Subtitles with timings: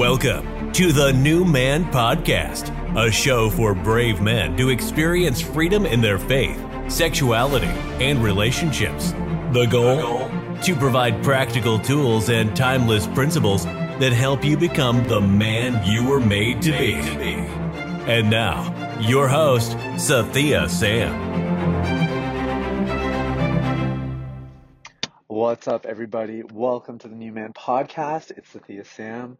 [0.00, 6.00] Welcome to the New Man Podcast, a show for brave men to experience freedom in
[6.00, 6.58] their faith,
[6.88, 9.10] sexuality, and relationships.
[9.52, 10.30] The goal?
[10.62, 16.18] To provide practical tools and timeless principles that help you become the man you were
[16.18, 16.94] made to be.
[16.94, 21.12] And now, your host, Sathiya Sam.
[25.26, 26.42] What's up, everybody?
[26.42, 28.30] Welcome to the New Man Podcast.
[28.30, 29.36] It's Sathiya Sam.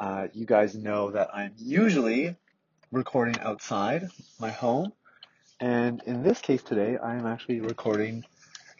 [0.00, 2.34] Uh, you guys know that I'm usually
[2.90, 4.08] recording outside
[4.38, 4.94] my home.
[5.60, 8.24] And in this case today, I am actually recording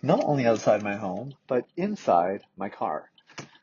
[0.02, 3.10] not only outside my home, but inside my car.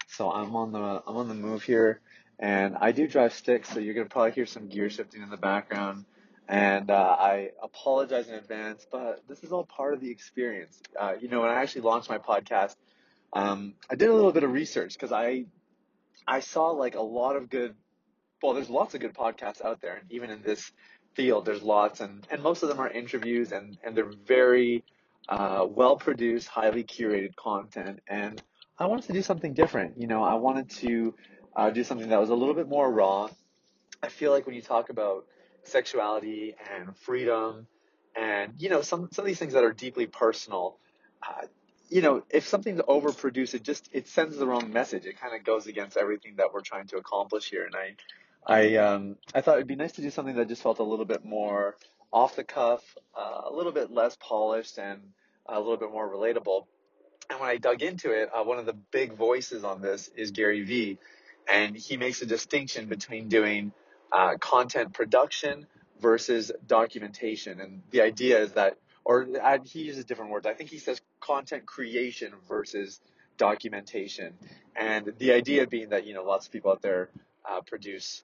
[0.05, 1.99] So I'm on the, I'm on the move here
[2.37, 5.31] and I do drive stick, so you're going to probably hear some gear shifting in
[5.31, 6.05] the background.
[6.47, 10.79] And uh, I apologize in advance, but this is all part of the experience.
[10.97, 12.75] Uh, you know, when I actually launched my podcast,
[13.33, 15.45] um, I did a little bit of research because I
[16.25, 17.75] I saw like a lot of good,
[18.41, 19.95] well, there's lots of good podcasts out there.
[19.97, 20.71] And even in this
[21.13, 24.83] field, there's lots and, and most of them are interviews and, and they're very,
[25.29, 27.99] uh, well produced, highly curated content.
[28.07, 28.41] And
[28.79, 29.99] I wanted to do something different.
[29.99, 31.15] You know, I wanted to,
[31.55, 33.29] uh, do something that was a little bit more raw.
[34.01, 35.25] I feel like when you talk about
[35.63, 37.67] sexuality and freedom
[38.15, 40.77] and, you know, some, some of these things that are deeply personal,
[41.27, 41.47] uh,
[41.89, 45.05] you know, if something's overproduced, it just it sends the wrong message.
[45.05, 47.65] It kind of goes against everything that we're trying to accomplish here.
[47.65, 47.95] And I,
[48.45, 51.05] I, um, I thought it'd be nice to do something that just felt a little
[51.05, 51.75] bit more
[52.11, 52.81] off the cuff,
[53.17, 55.01] uh, a little bit less polished, and
[55.45, 56.65] a little bit more relatable.
[57.29, 60.31] And when I dug into it, uh, one of the big voices on this is
[60.31, 60.97] Gary Vee,
[61.51, 63.73] and he makes a distinction between doing
[64.11, 65.67] uh, content production
[65.99, 67.59] versus documentation.
[67.59, 68.77] And the idea is that
[69.07, 69.25] or
[69.63, 70.45] he uses different words.
[70.45, 73.01] I think he says content creation versus
[73.37, 74.33] documentation.
[74.75, 77.09] And the idea being that, you know, lots of people out there
[77.49, 78.23] uh, produce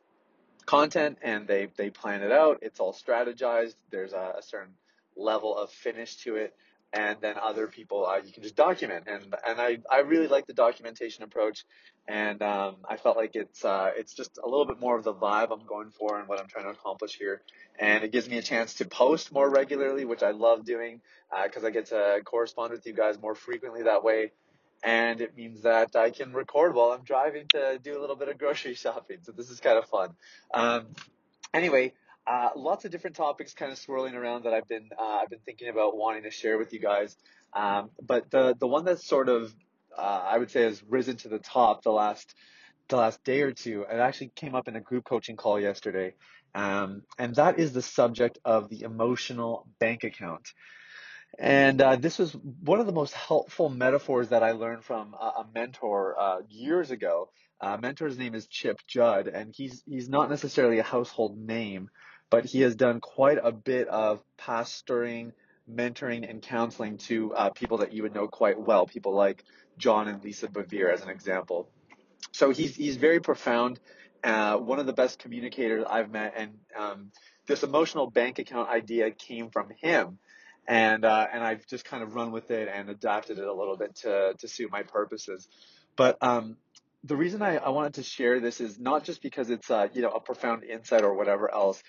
[0.65, 2.59] content and they, they plan it out.
[2.61, 3.75] It's all strategized.
[3.91, 4.73] There's a, a certain
[5.15, 6.55] level of finish to it
[6.93, 9.05] and then other people uh, you can just document.
[9.07, 11.65] And and I, I really like the documentation approach.
[12.07, 15.13] And um, I felt like it's uh, it's just a little bit more of the
[15.13, 17.41] vibe I'm going for and what I'm trying to accomplish here.
[17.79, 21.01] And it gives me a chance to post more regularly which I love doing
[21.43, 24.31] because uh, I get to correspond with you guys more frequently that way.
[24.83, 28.27] And it means that I can record while I'm driving to do a little bit
[28.27, 29.17] of grocery shopping.
[29.23, 30.09] So this is kind of fun.
[30.53, 30.87] Um,
[31.53, 31.93] anyway
[32.25, 35.39] uh, lots of different topics kind of swirling around that I've been uh, I've been
[35.45, 37.15] thinking about wanting to share with you guys.
[37.53, 39.53] Um, but the the one that's sort of
[39.97, 42.33] uh, I would say has risen to the top the last
[42.89, 43.85] the last day or two.
[43.89, 46.13] It actually came up in a group coaching call yesterday,
[46.55, 50.47] um, and that is the subject of the emotional bank account.
[51.39, 55.25] And uh, this was one of the most helpful metaphors that I learned from a,
[55.25, 57.29] a mentor uh, years ago.
[57.59, 61.89] Uh, mentor's name is Chip Judd, and he's he's not necessarily a household name,
[62.29, 65.33] but he has done quite a bit of pastoring,
[65.71, 69.43] mentoring, and counseling to uh, people that you would know quite well, people like
[69.77, 71.69] John and Lisa Bevere, as an example.
[72.31, 73.79] So he's he's very profound,
[74.23, 77.11] uh, one of the best communicators I've met, and um,
[77.45, 80.17] this emotional bank account idea came from him,
[80.67, 83.77] and uh, and I've just kind of run with it and adapted it a little
[83.77, 85.47] bit to to suit my purposes.
[85.95, 86.57] But um,
[87.03, 90.01] the reason I, I wanted to share this is not just because it's uh, you
[90.01, 91.83] know a profound insight or whatever else,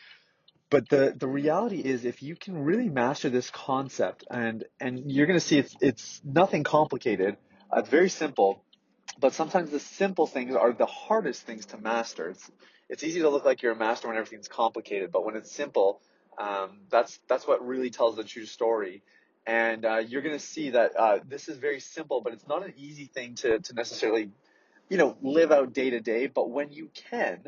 [0.70, 5.26] but the the reality is if you can really master this concept and and you're
[5.26, 7.36] going to see it's it's nothing complicated.
[7.72, 8.62] Uh, it's very simple
[9.20, 12.30] but sometimes the simple things are the hardest things to master.
[12.30, 12.50] It's
[12.88, 16.00] it's easy to look like you're a master when everything's complicated but when it's simple
[16.38, 19.02] um, that's that's what really tells the true story.
[19.46, 22.64] And uh, you're going to see that uh, this is very simple but it's not
[22.64, 24.30] an easy thing to to necessarily
[24.88, 26.26] you know live out day to day.
[26.26, 27.44] But when you can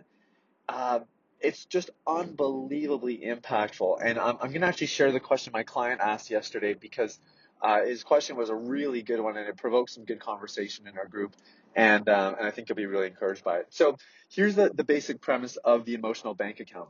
[0.68, 1.00] uh,
[1.40, 3.98] it's just unbelievably impactful.
[4.02, 7.18] And I'm, I'm going to actually share the question my client asked yesterday because
[7.62, 10.96] uh, his question was a really good one and it provoked some good conversation in
[10.98, 11.34] our group.
[11.74, 13.66] And, um, and I think you'll be really encouraged by it.
[13.70, 13.96] So
[14.30, 16.88] here's the, the basic premise of the emotional bank account.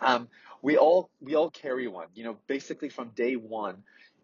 [0.00, 0.28] Um,
[0.62, 2.08] we all we all carry one.
[2.14, 3.82] You know, basically from day one,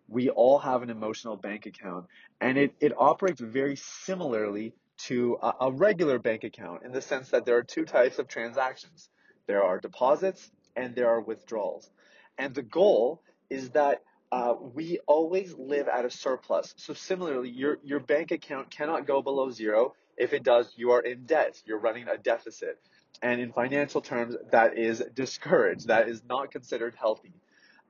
[0.09, 2.07] we all have an emotional bank account,
[2.41, 7.31] and it it operates very similarly to a, a regular bank account in the sense
[7.31, 9.09] that there are two types of transactions.
[9.47, 11.91] There are deposits and there are withdrawals.
[12.39, 14.03] And the goal is that
[14.33, 16.75] uh, we always live at a surplus.
[16.77, 19.95] So similarly, your, your bank account cannot go below zero.
[20.17, 21.61] If it does, you are in debt.
[21.65, 22.81] You're running a deficit.
[23.23, 25.87] And in financial terms, that is discouraged.
[25.87, 27.33] That is not considered healthy.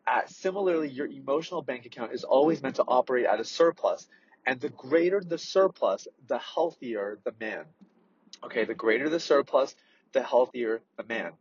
[0.07, 4.07] Uh, similarly, your emotional bank account is always meant to operate at a surplus.
[4.47, 7.65] And the greater the surplus, the healthier the man.
[8.45, 9.75] Okay, the greater the surplus,
[10.15, 11.33] the healthier the man.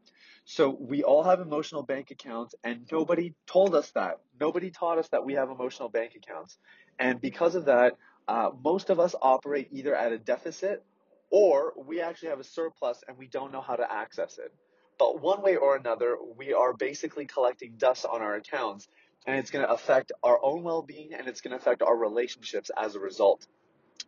[0.46, 4.20] So we all have emotional bank accounts and nobody told us that.
[4.40, 6.58] Nobody taught us that we have emotional bank accounts.
[7.00, 7.94] And because of that,
[8.28, 10.84] uh, most of us operate either at a deficit
[11.30, 14.54] or we actually have a surplus and we don't know how to access it.
[15.00, 18.88] But one way or another, we are basically collecting dust on our accounts
[19.26, 22.70] and it's going to affect our own well-being and it's going to affect our relationships
[22.78, 23.48] as a result.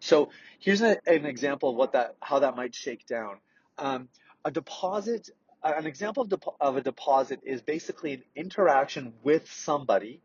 [0.01, 0.29] So
[0.59, 3.37] here's a, an example of what that, how that might shake down.
[3.77, 4.09] Um,
[4.45, 5.29] a deposit,
[5.63, 10.21] an example of, of a deposit is basically an interaction with somebody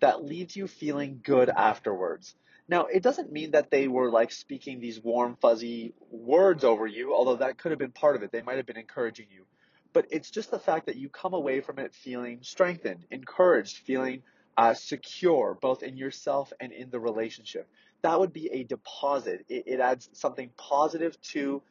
[0.00, 2.34] that leaves you feeling good afterwards.
[2.68, 7.14] Now, it doesn't mean that they were like speaking these warm, fuzzy words over you,
[7.14, 8.32] although that could have been part of it.
[8.32, 9.44] They might have been encouraging you.
[9.92, 14.22] But it's just the fact that you come away from it feeling strengthened, encouraged, feeling
[14.56, 17.68] uh, secure, both in yourself and in the relationship.
[18.02, 19.44] That would be a deposit.
[19.48, 21.62] It, it adds something positive to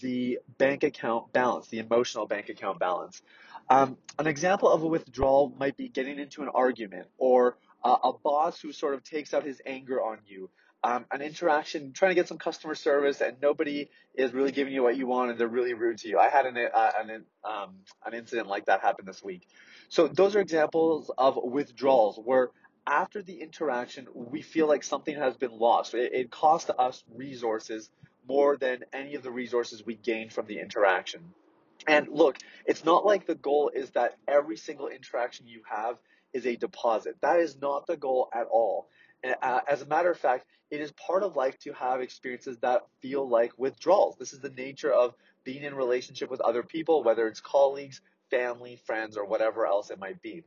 [0.00, 3.22] the bank account balance, the emotional bank account balance.
[3.70, 8.12] Um, an example of a withdrawal might be getting into an argument or uh, a
[8.12, 10.50] boss who sort of takes out his anger on you,
[10.82, 14.82] um, an interaction, trying to get some customer service, and nobody is really giving you
[14.82, 16.18] what you want, and they're really rude to you.
[16.18, 19.46] I had an uh, an um, an incident like that happen this week.
[19.88, 22.50] So those are examples of withdrawals where
[22.86, 25.94] after the interaction we feel like something has been lost.
[25.94, 27.90] It, it cost us resources
[28.26, 31.20] more than any of the resources we gain from the interaction.
[31.86, 35.98] And look, it's not like the goal is that every single interaction you have
[36.32, 37.16] is a deposit.
[37.20, 38.88] That is not the goal at all.
[39.68, 43.28] As a matter of fact, it is part of life to have experiences that feel
[43.28, 44.16] like withdrawals.
[44.18, 48.00] This is the nature of being in relationship with other people, whether it's colleagues,
[48.30, 50.42] family, friends, or whatever else it might be.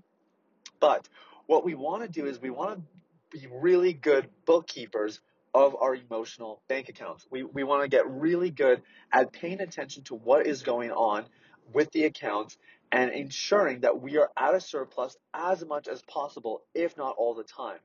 [0.80, 1.08] But
[1.46, 5.20] what we want to do is we want to be really good bookkeepers
[5.54, 7.26] of our emotional bank accounts.
[7.32, 11.26] We, we want to get really good at paying attention to what is going on
[11.74, 12.58] with the accounts
[12.92, 17.34] and ensuring that we are at a surplus as much as possible, if not all
[17.34, 17.80] the time.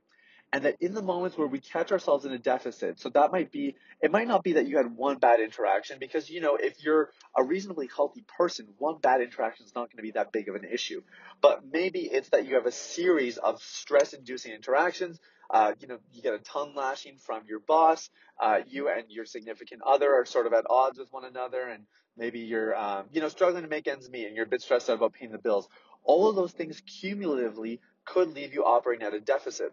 [0.55, 3.50] And that in the moments where we catch ourselves in a deficit, so that might
[3.50, 6.85] be, it might not be that you had one bad interaction because, you know, if
[6.85, 10.50] you're a reasonably healthy person, one bad interaction is not going to be that big
[10.50, 11.00] of an issue.
[11.41, 15.19] But maybe it's that you have a series of stress inducing interactions.
[15.53, 18.11] Uh, you know, you get a tongue lashing from your boss.
[18.41, 21.85] Uh, you and your significant other are sort of at odds with one another and
[22.17, 24.89] maybe you're, um, you know, struggling to make ends meet and you're a bit stressed
[24.89, 25.69] out about paying the bills.
[26.05, 29.73] All of those things cumulatively could leave you operating at a deficit.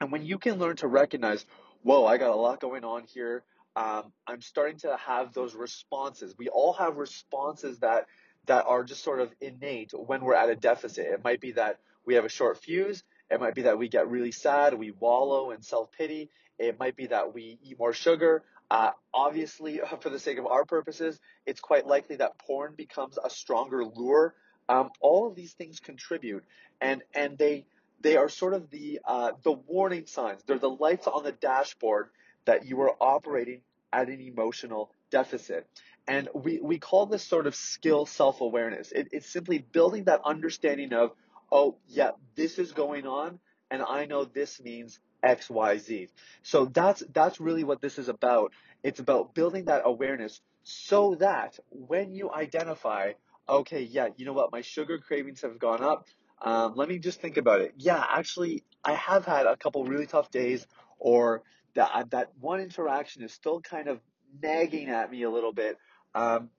[0.00, 1.46] And when you can learn to recognize,
[1.82, 3.44] whoa, I got a lot going on here.
[3.76, 6.34] Um, I'm starting to have those responses.
[6.36, 8.06] We all have responses that
[8.46, 11.06] that are just sort of innate when we're at a deficit.
[11.06, 13.04] It might be that we have a short fuse.
[13.30, 14.74] It might be that we get really sad.
[14.74, 16.30] We wallow in self pity.
[16.58, 18.42] It might be that we eat more sugar.
[18.70, 23.30] Uh, obviously, for the sake of our purposes, it's quite likely that porn becomes a
[23.30, 24.34] stronger lure.
[24.68, 26.44] Um, all of these things contribute,
[26.80, 27.66] and and they
[28.00, 30.42] they are sort of the uh, the warning signs.
[30.46, 32.08] They're the lights on the dashboard
[32.44, 33.60] that you are operating
[33.92, 35.66] at an emotional deficit.
[36.08, 38.90] And we, we call this sort of skill self awareness.
[38.90, 41.12] It, it's simply building that understanding of,
[41.52, 43.38] oh, yeah, this is going on,
[43.70, 46.08] and I know this means X, Y, Z.
[46.42, 48.52] So that's that's really what this is about.
[48.82, 53.12] It's about building that awareness so that when you identify,
[53.48, 56.08] okay, yeah, you know what, my sugar cravings have gone up.
[56.40, 57.74] Um, let me just think about it.
[57.76, 60.66] Yeah, actually, I have had a couple really tough days,
[60.98, 61.42] or
[61.74, 64.00] that that one interaction is still kind of
[64.42, 65.78] nagging at me a little bit.
[66.14, 66.50] Um,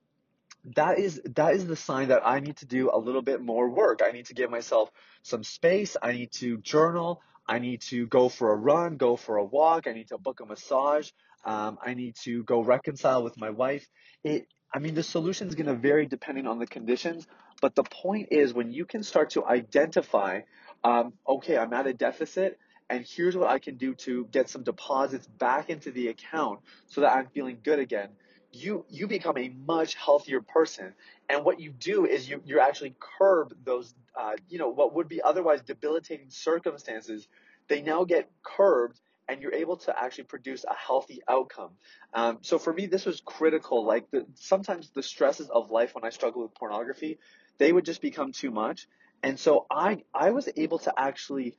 [0.76, 3.68] that is that is the sign that I need to do a little bit more
[3.68, 4.00] work.
[4.04, 4.90] I need to give myself
[5.22, 5.96] some space.
[6.02, 7.20] I need to journal.
[7.46, 9.86] I need to go for a run, go for a walk.
[9.86, 11.10] I need to book a massage.
[11.44, 13.86] Um, I need to go reconcile with my wife.
[14.22, 17.26] It, I mean, the solution is going to vary depending on the conditions,
[17.60, 20.40] but the point is when you can start to identify,
[20.82, 24.62] um, okay, I'm at a deficit, and here's what I can do to get some
[24.62, 28.08] deposits back into the account so that I'm feeling good again.
[28.54, 30.94] You you become a much healthier person,
[31.28, 35.08] and what you do is you you actually curb those uh, you know what would
[35.08, 37.26] be otherwise debilitating circumstances.
[37.68, 41.70] They now get curbed and you're able to actually produce a healthy outcome.
[42.12, 43.84] Um, so for me, this was critical.
[43.84, 47.18] Like the, sometimes the stresses of life when I struggle with pornography,
[47.58, 48.86] they would just become too much.
[49.22, 51.56] And so I, I was able to actually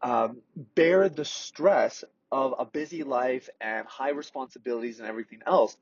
[0.00, 0.38] um,
[0.74, 5.76] bear the stress of a busy life and high responsibilities and everything else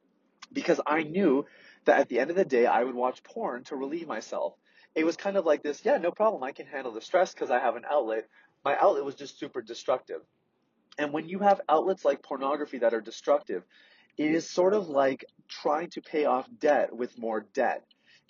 [0.52, 1.47] because I knew
[1.85, 4.55] that at the end of the day, I would watch porn to relieve myself.
[4.95, 6.43] It was kind of like this, yeah, no problem.
[6.43, 8.28] I can handle the stress because I have an outlet.
[8.64, 10.23] My outlet was just super destructive.
[10.99, 13.64] And when you have outlets like pornography that are destructive,
[14.19, 17.85] it is sort of like trying to pay off debt with more debt.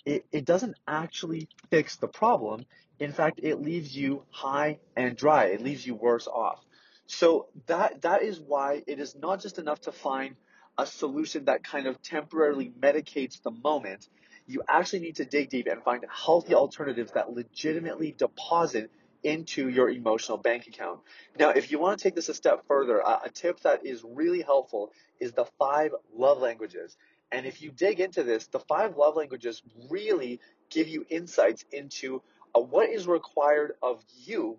[0.05, 2.65] it, it doesn't actually fix the problem.
[2.99, 5.45] In fact, it leaves you high and dry.
[5.47, 6.65] It leaves you worse off.
[7.07, 10.35] So that that is why it is not just enough to find
[10.79, 14.07] a solution that kind of temporarily medicates the moment.
[14.47, 18.89] You actually need to dig deep and find healthy alternatives that legitimately deposit
[19.21, 21.01] into your emotional bank account.
[21.37, 24.41] Now, if you want to take this a step further, a tip that is really
[24.41, 26.95] helpful is the five love languages.
[27.31, 32.21] And if you dig into this, the five love languages really give you insights into
[32.55, 34.57] uh, what is required of you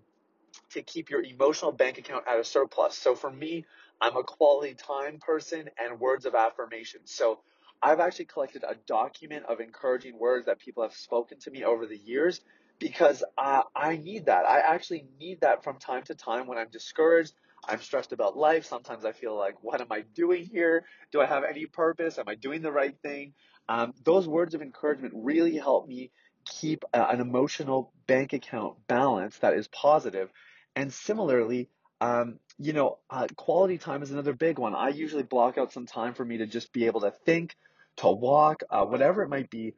[0.70, 2.96] to keep your emotional bank account at a surplus.
[2.96, 3.64] So for me,
[4.00, 7.00] I'm a quality time person and words of affirmation.
[7.04, 7.40] So
[7.82, 11.86] I've actually collected a document of encouraging words that people have spoken to me over
[11.86, 12.40] the years
[12.78, 14.46] because uh, I need that.
[14.46, 17.32] I actually need that from time to time when I'm discouraged.
[17.68, 18.64] I'm stressed about life.
[18.64, 20.84] Sometimes I feel like, what am I doing here?
[21.12, 22.18] Do I have any purpose?
[22.18, 23.34] Am I doing the right thing?
[23.68, 26.10] Um, those words of encouragement really help me
[26.46, 30.30] keep a, an emotional bank account balance that is positive.
[30.74, 31.68] And similarly,
[32.00, 34.74] um, you know, uh, quality time is another big one.
[34.74, 37.56] I usually block out some time for me to just be able to think,
[37.96, 39.74] to walk, uh, whatever it might be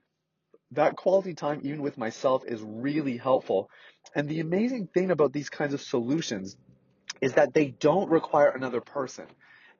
[0.72, 3.70] that quality time, even with myself, is really helpful.
[4.14, 6.56] And the amazing thing about these kinds of solutions
[7.20, 9.26] is that they don't require another person.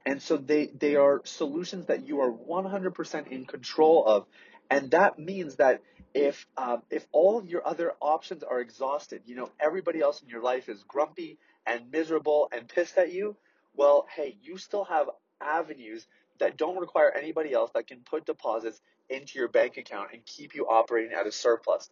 [0.05, 4.27] And so they, they are solutions that you are 100% in control of.
[4.71, 5.81] And that means that
[6.15, 10.43] if, um, if all your other options are exhausted, you know, everybody else in your
[10.43, 13.37] life is grumpy and miserable and pissed at you,
[13.75, 15.09] well, hey, you still have
[15.40, 16.07] avenues
[16.38, 20.54] that don't require anybody else that can put deposits into your bank account and keep
[20.54, 21.90] you operating at a surplus.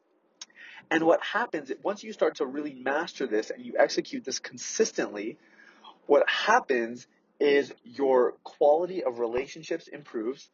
[0.90, 5.38] And what happens once you start to really master this and you execute this consistently,
[6.06, 7.06] what happens
[7.38, 10.50] is your quality of relationships improves,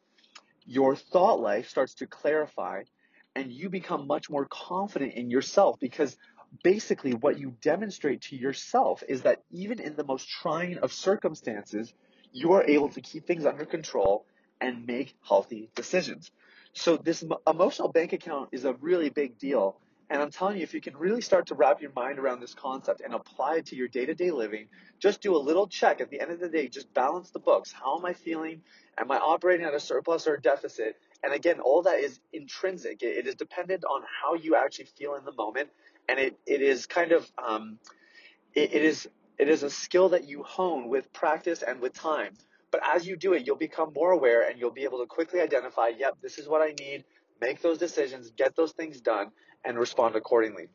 [0.65, 2.83] your thought life starts to clarify,
[3.35, 6.17] and you become much more confident in yourself because
[6.63, 11.93] basically what you demonstrate to yourself is that even in the most trying of circumstances,
[12.31, 14.25] you are able to keep things under control
[14.61, 16.31] and make healthy decisions.
[16.73, 19.77] So this emotional bank account is a really big deal.
[20.09, 22.53] And I'm telling you, if you can really start to wrap your mind around this
[22.53, 24.67] concept and apply it to your day to day living,
[24.99, 27.73] just do a little check at the end of the day, just balance the books.
[27.73, 28.61] How am I feeling?
[28.97, 30.95] Am I operating at a surplus or a deficit?
[31.23, 33.03] And again, all that is intrinsic.
[33.03, 35.69] It is dependent on how you actually feel in the moment.
[36.09, 37.79] And it, it is kind of, um,
[38.53, 42.33] it, it is it is a skill that you hone with practice and with time.
[42.71, 45.39] But as you do it, you'll become more aware and you'll be able to quickly
[45.41, 47.05] identify, yep, this is what I need,
[47.39, 49.31] make those decisions, get those things done,
[49.63, 50.69] and respond accordingly.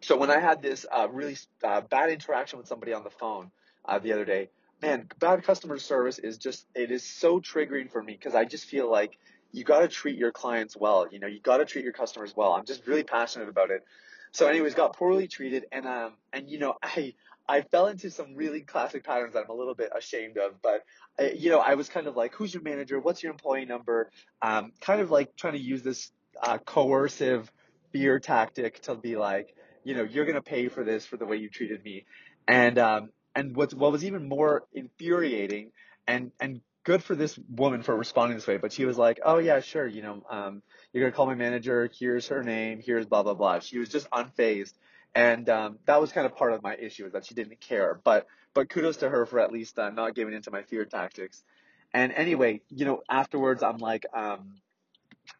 [0.00, 3.50] So when I had this uh, really uh, bad interaction with somebody on the phone
[3.84, 8.02] uh, the other day, man, bad customer service is just, it is so triggering for
[8.02, 9.18] me because I just feel like
[9.52, 11.06] you got to treat your clients well.
[11.10, 12.52] You know, you got to treat your customers well.
[12.52, 13.84] I'm just really passionate about it.
[14.32, 17.14] So anyways, got poorly treated and, um, and you know, I,
[17.48, 20.60] I fell into some really classic patterns that I'm a little bit ashamed of.
[20.62, 20.84] But
[21.18, 22.98] I, you know, I was kind of like, "Who's your manager?
[22.98, 24.10] What's your employee number?"
[24.42, 26.10] Um, kind of like trying to use this
[26.42, 27.50] uh, coercive
[27.92, 29.54] fear tactic to be like,
[29.84, 32.04] you know, you're gonna pay for this for the way you treated me.
[32.48, 35.70] And um, and what what was even more infuriating
[36.06, 39.38] and and good for this woman for responding this way, but she was like, "Oh
[39.38, 40.62] yeah, sure, you know, um,
[40.92, 41.90] you're gonna call my manager.
[41.98, 42.80] Here's her name.
[42.82, 44.72] Here's blah blah blah." She was just unfazed
[45.16, 47.98] and um, that was kind of part of my issue is that she didn't care.
[48.04, 51.42] But but kudos to her for at least uh, not giving into my fear tactics.
[51.94, 54.56] And anyway, you know, afterwards I'm like, um,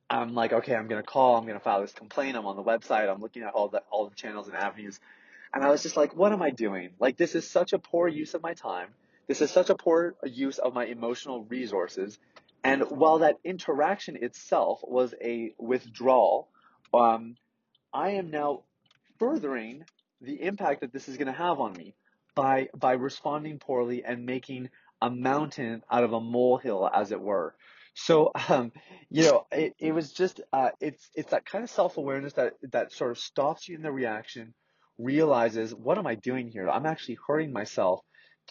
[0.08, 2.38] I'm like, okay, I'm gonna call, I'm gonna file this complaint.
[2.38, 4.98] I'm on the website, I'm looking at all the all the channels and avenues,
[5.52, 6.90] and I was just like, what am I doing?
[6.98, 8.88] Like this is such a poor use of my time.
[9.28, 12.18] This is such a poor use of my emotional resources.
[12.64, 16.49] And while that interaction itself was a withdrawal,
[16.95, 17.37] um,
[17.92, 18.62] I am now
[19.18, 19.85] furthering
[20.21, 21.95] the impact that this is going to have on me
[22.35, 24.71] by by responding poorly and making
[25.02, 27.54] a mountain out of a molehill, as it were.
[27.95, 28.73] So, um,
[29.11, 32.54] you know, it, it was just uh, it's it's that kind of self awareness that
[32.73, 34.54] that sort of stops you in the reaction,
[34.99, 36.68] realizes what am I doing here?
[36.68, 38.00] I'm actually hurting myself,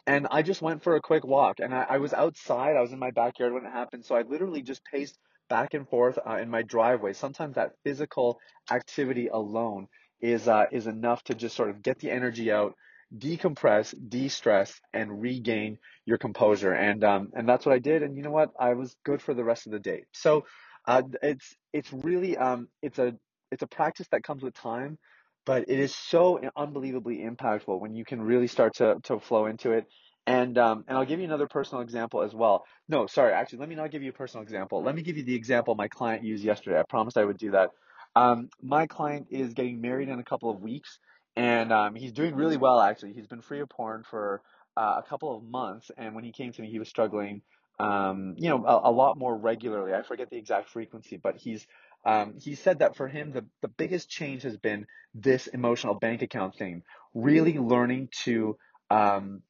[0.07, 2.75] and I just went for a quick walk, and I, I was outside.
[2.75, 5.17] I was in my backyard when it happened, so I literally just paced
[5.49, 7.13] back and forth uh, in my driveway.
[7.13, 8.39] Sometimes that physical
[8.71, 9.87] activity alone
[10.21, 12.75] is uh, is enough to just sort of get the energy out,
[13.17, 16.73] decompress, de-stress, and regain your composure.
[16.73, 18.03] And um, and that's what I did.
[18.03, 18.51] And you know what?
[18.59, 20.05] I was good for the rest of the day.
[20.13, 20.45] So
[20.87, 23.15] uh, it's it's really um, it's a
[23.51, 24.97] it's a practice that comes with time,
[25.45, 29.71] but it is so unbelievably impactful when you can really start to to flow into
[29.71, 29.85] it.
[30.27, 32.65] And um, and I'll give you another personal example as well.
[32.89, 34.83] No, sorry, actually, let me not give you a personal example.
[34.83, 36.79] Let me give you the example my client used yesterday.
[36.79, 37.69] I promised I would do that.
[38.15, 40.99] Um, my client is getting married in a couple of weeks,
[41.35, 43.13] and um, he's doing really well actually.
[43.13, 44.41] He's been free of porn for
[44.77, 47.41] uh, a couple of months, and when he came to me, he was struggling,
[47.79, 49.93] um, you know, a, a, lot more regularly.
[49.93, 51.65] I forget the exact frequency, but he's
[52.05, 56.21] um, he said that for him, the the biggest change has been this emotional bank
[56.21, 56.83] account thing.
[57.13, 58.57] Really learning to
[58.89, 59.41] um,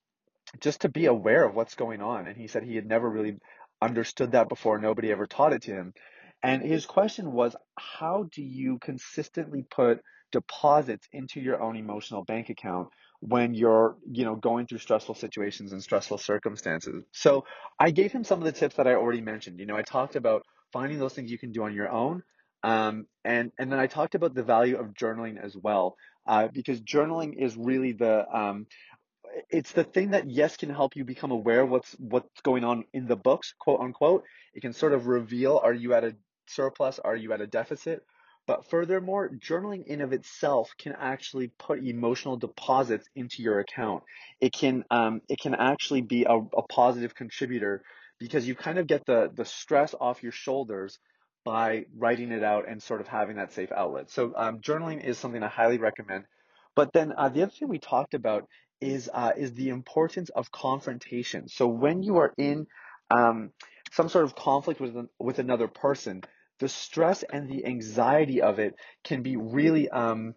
[0.60, 3.38] just to be aware of what's going on, and he said he had never really
[3.82, 4.80] understood that before.
[4.80, 5.94] Nobody ever taught it to him.
[6.44, 12.50] And his question was, how do you consistently put deposits into your own emotional bank
[12.50, 17.04] account when you're, you know, going through stressful situations and stressful circumstances?
[17.12, 17.46] So
[17.80, 19.60] I gave him some of the tips that I already mentioned.
[19.60, 22.24] You know, I talked about finding those things you can do on your own.
[22.66, 26.82] Um, and, and then I talked about the value of journaling as well, uh, because
[26.82, 28.66] journaling is really the, um,
[29.52, 32.86] it's the thing that yes can help you become aware of what's what's going on
[32.92, 34.24] in the books quote unquote.
[34.56, 36.16] It can sort of reveal are you at a
[36.48, 37.00] surplus?
[37.00, 38.04] Are you at a deficit?
[38.48, 44.04] But furthermore journaling in of itself can actually put emotional deposits into your account.
[44.40, 47.84] It can um, it can actually be a, a positive contributor
[48.20, 50.98] because you kind of get the the stress off your shoulders
[51.46, 55.18] by writing it out and sort of having that safe outlet so um, journaling is
[55.18, 56.26] something i highly recommend
[56.76, 58.48] but then uh, the other thing we talked about
[58.82, 61.48] is uh, is the importance of confrontation.
[61.48, 62.68] So when you are in
[63.10, 63.52] um,
[63.92, 66.22] some sort of conflict with with another person,
[66.60, 70.36] the stress and the anxiety of it can be really um,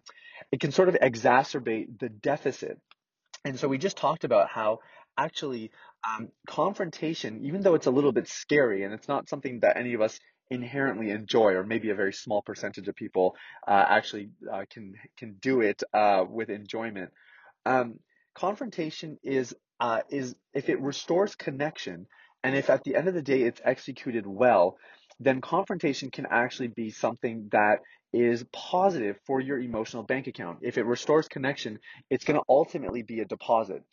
[0.51, 2.79] it can sort of exacerbate the deficit.
[3.45, 4.79] And so we just talked about how
[5.17, 5.71] actually
[6.07, 9.93] um, confrontation, even though it's a little bit scary and it's not something that any
[9.93, 10.17] of us
[10.49, 13.35] inherently enjoy, or maybe a very small percentage of people
[13.67, 17.11] uh, actually uh, can can do it uh, with enjoyment.
[17.65, 17.99] Um,
[18.33, 22.07] confrontation is uh, is if it restores connection,
[22.43, 24.77] and if at the end of the day it's executed well,
[25.19, 27.79] then confrontation can actually be something that
[28.11, 30.59] is positive for your emotional bank account.
[30.61, 33.83] If it restores connection, it's going to ultimately be a deposit.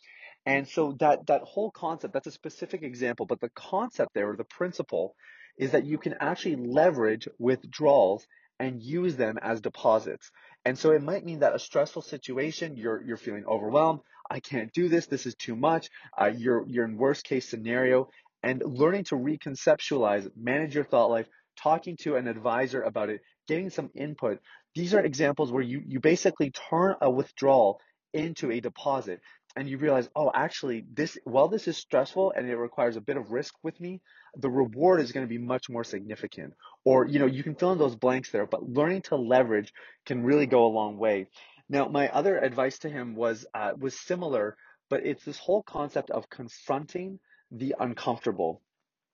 [0.45, 4.37] And so that that whole concept, that's a specific example, but the concept there, or
[4.37, 5.13] the principle,
[5.57, 8.25] is that you can actually leverage withdrawals
[8.59, 10.31] and use them as deposits.
[10.65, 14.01] And so it might mean that a stressful situation, you're you're feeling overwhelmed.
[14.29, 15.07] I can't do this.
[15.07, 15.89] This is too much.
[16.19, 18.09] Uh, you're you're in worst case scenario,
[18.43, 21.27] and learning to reconceptualize, manage your thought life,
[21.61, 24.39] talking to an advisor about it, getting some input.
[24.75, 27.79] These are examples where you you basically turn a withdrawal
[28.13, 29.21] into a deposit
[29.57, 33.17] and you realize, oh, actually, this while this is stressful and it requires a bit
[33.17, 34.01] of risk with me,
[34.35, 36.53] the reward is going to be much more significant.
[36.85, 39.73] Or you know, you can fill in those blanks there, but learning to leverage
[40.05, 41.27] can really go a long way.
[41.67, 44.55] Now, my other advice to him was uh, was similar,
[44.89, 47.19] but it's this whole concept of confronting
[47.51, 48.61] the uncomfortable.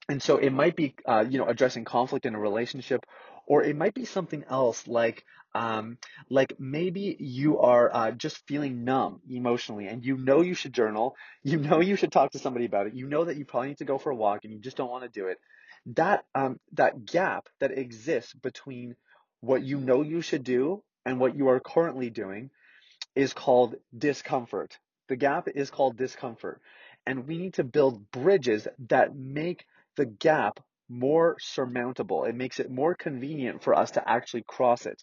[0.10, 3.06] And so it might be, uh, you know, addressing conflict in a relationship,
[3.48, 5.26] or it might be something else like,
[5.56, 5.98] um,
[6.30, 11.16] like maybe you are uh, just feeling numb emotionally, and you know you should journal,
[11.44, 13.78] you know you should talk to somebody about it, you know that you probably need
[13.80, 15.38] to go for a walk, and you just don't want to do it.
[15.96, 18.96] That um, that gap that exists between
[19.42, 22.50] what you know you should do and what you are currently doing
[23.16, 24.78] is called discomfort.
[25.10, 26.62] The gap is called discomfort.
[27.06, 29.66] And we need to build bridges that make
[29.98, 32.26] the gap more surmountable.
[32.26, 35.02] It makes it more convenient for us to actually cross it.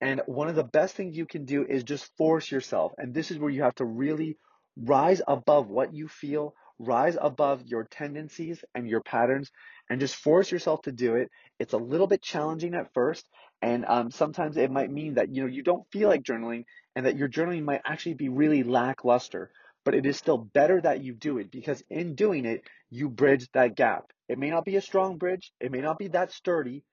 [0.00, 2.92] And one of the best things you can do is just force yourself.
[2.98, 4.36] And this is where you have to really
[4.76, 9.50] rise above what you feel, rise above your tendencies and your patterns,
[9.88, 11.30] and just force yourself to do it.
[11.58, 13.28] It's a little bit challenging at first,
[13.60, 16.64] and um, sometimes it might mean that you know you don't feel like journaling,
[16.96, 19.50] and that your journaling might actually be really lackluster.
[19.84, 23.48] But it is still better that you do it because in doing it, you bridge
[23.52, 24.12] that gap.
[24.32, 26.84] It may not be a strong bridge, it may not be that sturdy,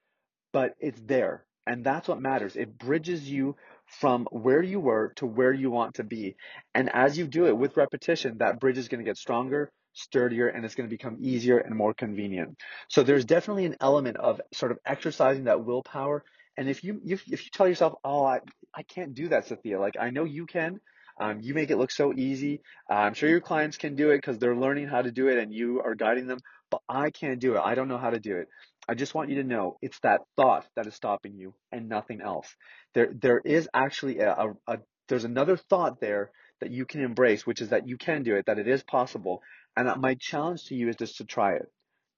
[0.54, 1.45] but it's there.
[1.67, 2.56] And that's what matters.
[2.56, 6.36] It bridges you from where you were to where you want to be.
[6.73, 10.47] And as you do it with repetition, that bridge is going to get stronger, sturdier,
[10.47, 12.58] and it's going to become easier and more convenient.
[12.89, 16.23] So there's definitely an element of sort of exercising that willpower.
[16.58, 18.39] And if you if, if you tell yourself, oh, I,
[18.75, 20.80] I can't do that, Sathiya, like I know you can.
[21.21, 22.62] Um, you make it look so easy.
[22.89, 25.38] Uh, I'm sure your clients can do it because they're learning how to do it
[25.38, 27.62] and you are guiding them, but I can't do it.
[27.63, 28.47] I don't know how to do it.
[28.88, 32.21] I just want you to know it's that thought that is stopping you and nothing
[32.21, 32.47] else.
[32.95, 34.77] There, there is actually a, a, a
[35.08, 38.45] there's another thought there that you can embrace, which is that you can do it,
[38.45, 39.41] that it is possible,
[39.75, 41.67] and that my challenge to you is just to try it.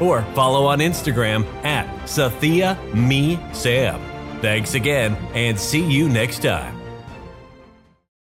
[0.00, 4.00] or follow on Instagram at Sathia Me Sam.
[4.40, 6.79] Thanks again and see you next time.